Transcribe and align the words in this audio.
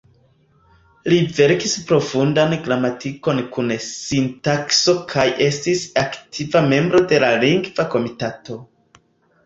Li 1.11 1.19
verkis 1.39 1.75
profundan 1.91 2.55
gramatikon 2.69 3.43
kun 3.57 3.71
sintakso 3.89 4.97
kaj 5.15 5.29
estis 5.51 5.87
aktiva 6.07 6.67
membro 6.75 7.07
de 7.13 7.25
la 7.27 7.33
Lingva 7.49 7.91
Komitato. 7.97 8.63